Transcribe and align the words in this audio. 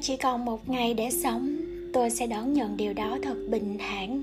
chỉ 0.00 0.16
còn 0.16 0.44
một 0.44 0.68
ngày 0.68 0.94
để 0.94 1.10
sống, 1.10 1.56
tôi 1.92 2.10
sẽ 2.10 2.26
đón 2.26 2.52
nhận 2.52 2.76
điều 2.76 2.92
đó 2.92 3.18
thật 3.22 3.36
bình 3.48 3.76
thản. 3.78 4.22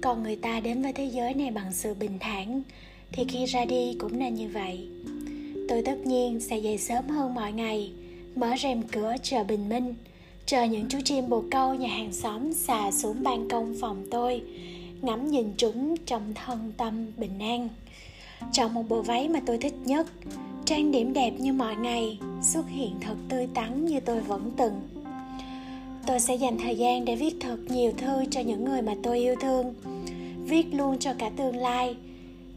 Còn 0.00 0.22
người 0.22 0.36
ta 0.36 0.60
đến 0.60 0.82
với 0.82 0.92
thế 0.92 1.04
giới 1.04 1.34
này 1.34 1.50
bằng 1.50 1.72
sự 1.72 1.94
bình 1.94 2.18
thản, 2.20 2.62
thì 3.12 3.24
khi 3.28 3.44
ra 3.44 3.64
đi 3.64 3.96
cũng 3.98 4.18
nên 4.18 4.34
như 4.34 4.48
vậy. 4.48 4.88
Tôi 5.68 5.82
tất 5.82 5.96
nhiên 6.04 6.40
sẽ 6.40 6.58
dậy 6.58 6.78
sớm 6.78 7.08
hơn 7.08 7.34
mọi 7.34 7.52
ngày, 7.52 7.92
mở 8.36 8.50
rèm 8.62 8.82
cửa 8.82 9.14
chờ 9.22 9.44
bình 9.44 9.68
minh, 9.68 9.94
chờ 10.46 10.64
những 10.64 10.88
chú 10.88 10.98
chim 11.04 11.28
bồ 11.28 11.44
câu 11.50 11.74
nhà 11.74 11.88
hàng 11.88 12.12
xóm 12.12 12.52
xà 12.52 12.90
xuống 12.90 13.22
ban 13.22 13.48
công 13.48 13.76
phòng 13.80 14.06
tôi, 14.10 14.42
ngắm 15.02 15.30
nhìn 15.30 15.46
chúng 15.56 15.96
trong 16.06 16.34
thân 16.34 16.72
tâm 16.76 17.06
bình 17.16 17.38
an. 17.38 17.68
Chọn 18.52 18.74
một 18.74 18.88
bộ 18.88 19.02
váy 19.02 19.28
mà 19.28 19.40
tôi 19.46 19.58
thích 19.58 19.74
nhất, 19.84 20.06
trang 20.64 20.92
điểm 20.92 21.12
đẹp 21.12 21.30
như 21.38 21.52
mọi 21.52 21.76
ngày 21.76 22.18
xuất 22.44 22.68
hiện 22.68 22.94
thật 23.00 23.14
tươi 23.28 23.48
tắn 23.54 23.84
như 23.84 24.00
tôi 24.00 24.20
vẫn 24.20 24.50
từng. 24.56 24.72
Tôi 26.06 26.20
sẽ 26.20 26.34
dành 26.34 26.58
thời 26.58 26.76
gian 26.76 27.04
để 27.04 27.16
viết 27.16 27.36
thật 27.40 27.56
nhiều 27.68 27.92
thư 27.96 28.24
cho 28.30 28.40
những 28.40 28.64
người 28.64 28.82
mà 28.82 28.94
tôi 29.02 29.18
yêu 29.18 29.34
thương, 29.40 29.74
viết 30.44 30.66
luôn 30.74 30.98
cho 30.98 31.14
cả 31.18 31.30
tương 31.36 31.56
lai, 31.56 31.96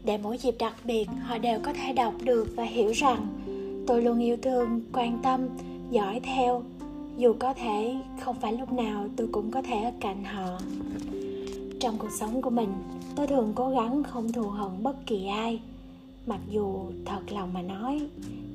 để 0.04 0.18
mỗi 0.18 0.38
dịp 0.38 0.54
đặc 0.58 0.74
biệt 0.84 1.08
họ 1.22 1.38
đều 1.38 1.60
có 1.62 1.72
thể 1.72 1.92
đọc 1.92 2.14
được 2.22 2.48
và 2.56 2.64
hiểu 2.64 2.92
rằng 2.92 3.26
tôi 3.86 4.02
luôn 4.02 4.18
yêu 4.18 4.36
thương, 4.42 4.80
quan 4.92 5.18
tâm, 5.22 5.48
dõi 5.90 6.20
theo. 6.20 6.62
Dù 7.16 7.34
có 7.38 7.54
thể 7.54 7.94
không 8.20 8.36
phải 8.40 8.52
lúc 8.52 8.72
nào 8.72 9.06
tôi 9.16 9.28
cũng 9.32 9.50
có 9.50 9.62
thể 9.62 9.82
ở 9.82 9.92
cạnh 10.00 10.24
họ. 10.24 10.58
Trong 11.80 11.98
cuộc 11.98 12.12
sống 12.20 12.42
của 12.42 12.50
mình, 12.50 12.72
tôi 13.16 13.26
thường 13.26 13.52
cố 13.54 13.70
gắng 13.70 14.02
không 14.02 14.32
thù 14.32 14.42
hận 14.42 14.82
bất 14.82 15.06
kỳ 15.06 15.26
ai 15.26 15.60
mặc 16.28 16.40
dù 16.50 16.84
thật 17.04 17.20
lòng 17.30 17.52
mà 17.52 17.62
nói, 17.62 18.00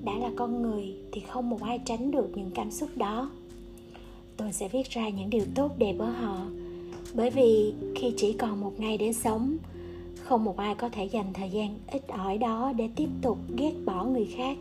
đã 0.04 0.18
là 0.18 0.32
con 0.36 0.62
người 0.62 0.96
thì 1.12 1.22
không 1.22 1.50
một 1.50 1.62
ai 1.62 1.80
tránh 1.86 2.12
được 2.12 2.30
những 2.36 2.52
cảm 2.56 2.72
xúc 2.72 2.90
đó. 2.96 3.32
Tôi 4.38 4.54
sẽ 4.54 4.68
viết 4.68 4.90
ra 4.90 5.10
những 5.10 5.30
điều 5.30 5.46
tốt 5.56 5.72
đẹp 5.78 5.96
ở 6.00 6.10
họ, 6.10 6.46
bởi 7.14 7.30
vì 7.30 7.74
khi 7.96 8.14
chỉ 8.18 8.34
còn 8.34 8.62
một 8.62 8.80
ngày 8.80 8.98
để 8.98 9.14
sống, 9.14 9.58
không 10.24 10.44
một 10.44 10.58
ai 10.58 10.76
có 10.76 10.90
thể 10.90 11.06
dành 11.06 11.34
thời 11.34 11.50
gian 11.50 11.80
ít 11.92 12.08
ỏi 12.08 12.38
đó 12.38 12.74
để 12.78 12.90
tiếp 12.96 13.10
tục 13.22 13.38
ghét 13.58 13.74
bỏ 13.86 14.06
người 14.06 14.26
khác. 14.26 14.58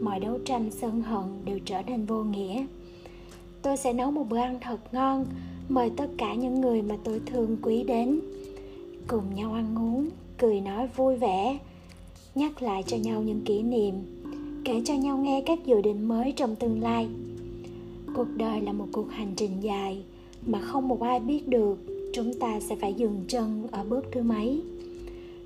Mọi 0.00 0.20
đấu 0.20 0.38
tranh 0.44 0.70
sân 0.70 1.02
hận 1.02 1.24
đều 1.44 1.58
trở 1.64 1.82
nên 1.82 2.06
vô 2.06 2.24
nghĩa. 2.24 2.66
Tôi 3.62 3.76
sẽ 3.76 3.92
nấu 3.92 4.10
một 4.10 4.28
bữa 4.28 4.38
ăn 4.38 4.58
thật 4.60 4.94
ngon, 4.94 5.26
mời 5.68 5.90
tất 5.96 6.10
cả 6.18 6.34
những 6.34 6.60
người 6.60 6.82
mà 6.82 6.96
tôi 7.04 7.20
thương 7.26 7.56
quý 7.62 7.82
đến. 7.82 8.20
Cùng 9.06 9.34
nhau 9.34 9.52
ăn 9.52 9.78
uống, 9.78 10.08
cười 10.38 10.60
nói 10.60 10.88
vui 10.96 11.16
vẻ 11.16 11.58
nhắc 12.34 12.62
lại 12.62 12.82
cho 12.86 12.96
nhau 12.96 13.22
những 13.22 13.44
kỷ 13.44 13.62
niệm, 13.62 13.94
kể 14.64 14.82
cho 14.84 14.94
nhau 14.94 15.18
nghe 15.18 15.42
các 15.46 15.66
dự 15.66 15.80
định 15.80 16.08
mới 16.08 16.32
trong 16.36 16.56
tương 16.56 16.82
lai. 16.82 17.08
Cuộc 18.14 18.28
đời 18.36 18.60
là 18.60 18.72
một 18.72 18.86
cuộc 18.92 19.10
hành 19.10 19.32
trình 19.36 19.60
dài, 19.60 20.02
mà 20.46 20.60
không 20.60 20.88
một 20.88 21.00
ai 21.00 21.20
biết 21.20 21.48
được 21.48 21.78
chúng 22.12 22.34
ta 22.34 22.60
sẽ 22.60 22.76
phải 22.76 22.94
dừng 22.94 23.24
chân 23.28 23.66
ở 23.70 23.84
bước 23.84 24.04
thứ 24.12 24.22
mấy. 24.22 24.62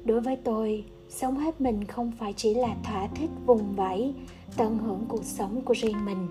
Đối 0.05 0.21
với 0.21 0.37
tôi, 0.37 0.85
sống 1.09 1.37
hết 1.37 1.61
mình 1.61 1.85
không 1.85 2.13
phải 2.19 2.33
chỉ 2.33 2.55
là 2.55 2.77
thỏa 2.85 3.07
thích 3.07 3.31
vùng 3.47 3.77
vẫy, 3.77 4.13
tận 4.57 4.79
hưởng 4.79 5.05
cuộc 5.09 5.25
sống 5.25 5.63
của 5.65 5.75
riêng 5.75 6.05
mình, 6.05 6.29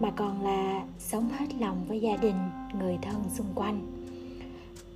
mà 0.00 0.10
còn 0.10 0.42
là 0.42 0.84
sống 0.98 1.28
hết 1.38 1.46
lòng 1.60 1.76
với 1.88 2.00
gia 2.00 2.16
đình, 2.16 2.36
người 2.80 2.98
thân 3.02 3.22
xung 3.36 3.46
quanh. 3.54 3.80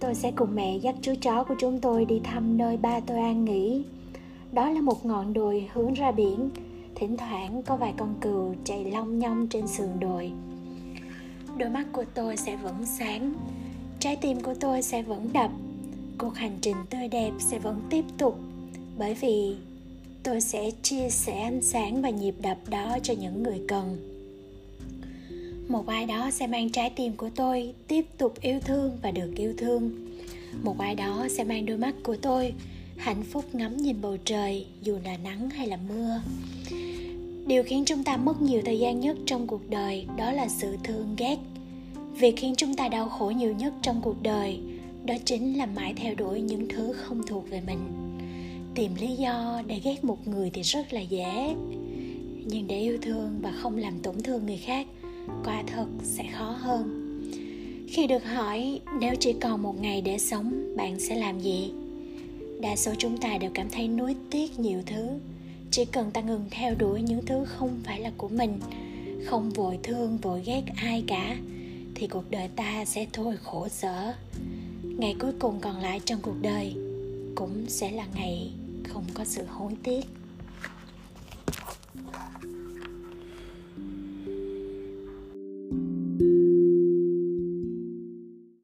Tôi 0.01 0.15
sẽ 0.15 0.33
cùng 0.37 0.55
mẹ 0.55 0.77
dắt 0.77 0.95
chú 1.03 1.15
chó 1.21 1.45
của 1.45 1.55
chúng 1.59 1.81
tôi 1.81 2.05
đi 2.05 2.21
thăm 2.25 2.59
nơi 2.59 2.77
ba 2.77 3.01
tôi 3.01 3.19
an 3.19 3.45
nghỉ 3.45 3.83
đó 4.53 4.71
là 4.71 4.81
một 4.81 5.07
ngọn 5.07 5.33
đồi 5.33 5.69
hướng 5.73 5.95
ra 5.95 6.13
biển. 6.13 6.51
Thỉnh 6.95 7.17
thoảng 7.17 7.63
có 7.63 7.77
vài 7.77 7.95
con 7.97 8.15
cừu 8.21 8.55
chạy 8.65 8.85
long 8.85 9.19
nhong 9.19 9.49
trên 9.49 9.67
sườn 9.67 10.01
đồi. 10.01 10.33
Đôi 11.59 11.71
mắt 11.71 11.87
của 11.93 12.05
tôi 12.15 12.37
sẽ 12.37 12.57
vẫn 12.57 12.87
sáng, 12.99 13.35
trái 14.01 14.17
tim 14.17 14.41
của 14.41 14.55
tôi 14.61 14.83
sẽ 14.83 15.03
vẫn 15.03 15.31
đập, 15.33 15.51
cuộc 16.19 16.35
hành 16.35 16.59
trình 16.61 16.77
tươi 16.91 17.09
đẹp 17.09 17.31
sẽ 17.39 17.59
vẫn 17.59 17.81
tiếp 17.91 18.05
tục, 18.19 18.39
bởi 18.99 19.15
vì 19.15 19.57
tôi 20.23 20.41
sẽ 20.41 20.71
chia 20.83 21.09
sẻ 21.11 21.41
ánh 21.41 21.63
sáng 21.63 22.03
và 22.03 22.11
nhịp 22.11 22.35
đập 22.43 22.59
đó 22.69 22.99
cho 23.03 23.15
những 23.15 23.43
người 23.43 23.61
cần. 23.69 24.13
Một 25.69 25.87
ai 25.87 26.07
đó 26.07 26.31
sẽ 26.31 26.47
mang 26.47 26.71
trái 26.71 26.91
tim 26.91 27.13
của 27.17 27.31
tôi 27.37 27.75
tiếp 27.89 28.05
tục 28.19 28.41
yêu 28.41 28.61
thương 28.61 28.99
và 29.03 29.11
được 29.11 29.31
yêu 29.37 29.55
thương. 29.59 29.91
Một 30.63 30.79
ai 30.79 30.95
đó 30.95 31.27
sẽ 31.31 31.45
mang 31.45 31.67
đôi 31.67 31.77
mắt 31.77 31.95
của 32.03 32.17
tôi 32.17 32.55
hạnh 32.97 33.23
phúc 33.23 33.45
ngắm 33.53 33.77
nhìn 33.77 34.01
bầu 34.01 34.17
trời, 34.25 34.67
dù 34.83 34.99
là 35.05 35.17
nắng 35.25 35.51
hay 35.51 35.67
là 35.67 35.79
mưa. 35.89 36.21
Điều 37.47 37.63
khiến 37.63 37.85
chúng 37.85 38.05
ta 38.05 38.17
mất 38.17 38.43
nhiều 38.43 38.63
thời 38.65 38.79
gian 38.79 39.01
nhất 39.01 39.17
trong 39.27 39.47
cuộc 39.47 39.71
đời 39.71 40.07
đó 40.17 40.33
là 40.33 40.49
sự 40.49 40.77
thương 40.85 41.15
ghét. 41.17 41.37
Việc 42.19 42.35
khiến 42.37 42.55
chúng 42.57 42.77
ta 42.77 42.89
đau 42.89 43.09
khổ 43.09 43.31
nhiều 43.31 43.53
nhất 43.53 43.75
trong 43.83 44.01
cuộc 44.03 44.23
đời 44.23 44.61
đó 45.05 45.15
chính 45.25 45.59
là 45.59 45.67
mãi 45.67 45.95
theo 45.97 46.15
đuổi 46.15 46.41
những 46.41 46.69
thứ 46.69 46.93
không 46.93 47.23
thuộc 47.27 47.51
về 47.51 47.61
mình. 47.67 47.79
Tìm 48.75 48.95
lý 49.01 49.17
do 49.17 49.63
để 49.67 49.81
ghét 49.85 50.05
một 50.05 50.29
người 50.29 50.51
thì 50.51 50.63
rất 50.63 50.93
là 50.93 51.01
dễ, 51.01 51.55
nhưng 52.47 52.67
để 52.67 52.81
yêu 52.81 52.99
thương 53.03 53.39
và 53.43 53.53
không 53.53 53.77
làm 53.77 53.99
tổn 53.99 54.23
thương 54.23 54.47
người 54.47 54.57
khác 54.57 54.87
quả 55.45 55.63
thật 55.67 55.87
sẽ 56.03 56.25
khó 56.33 56.51
hơn. 56.51 57.03
Khi 57.89 58.07
được 58.07 58.25
hỏi, 58.25 58.81
nếu 59.01 59.15
chỉ 59.21 59.33
còn 59.33 59.63
một 59.63 59.81
ngày 59.81 60.01
để 60.01 60.19
sống, 60.19 60.77
bạn 60.77 61.01
sẽ 61.01 61.15
làm 61.15 61.41
gì? 61.41 61.73
Đa 62.61 62.77
số 62.77 62.93
chúng 62.99 63.19
ta 63.19 63.39
đều 63.39 63.51
cảm 63.55 63.71
thấy 63.71 63.89
nuối 63.89 64.17
tiếc 64.31 64.59
nhiều 64.59 64.83
thứ. 64.87 65.09
Chỉ 65.71 65.85
cần 65.85 66.11
ta 66.11 66.21
ngừng 66.21 66.45
theo 66.51 66.75
đuổi 66.75 67.03
những 67.03 67.27
thứ 67.27 67.45
không 67.45 67.81
phải 67.85 68.01
là 68.01 68.13
của 68.17 68.29
mình, 68.29 68.61
không 69.25 69.51
vội 69.51 69.79
thương, 69.83 70.19
vội 70.19 70.43
ghét 70.47 70.63
ai 70.77 71.05
cả, 71.07 71.37
thì 71.95 72.07
cuộc 72.07 72.31
đời 72.31 72.49
ta 72.57 72.85
sẽ 72.85 73.07
thôi 73.13 73.37
khổ 73.43 73.69
sở. 73.69 74.15
Ngày 74.83 75.17
cuối 75.19 75.33
cùng 75.39 75.61
còn 75.61 75.77
lại 75.81 76.01
trong 76.05 76.21
cuộc 76.23 76.37
đời 76.43 76.75
cũng 77.35 77.65
sẽ 77.69 77.91
là 77.91 78.07
ngày 78.15 78.51
không 78.89 79.05
có 79.15 79.25
sự 79.25 79.45
hối 79.49 79.73
tiếc. 79.83 80.07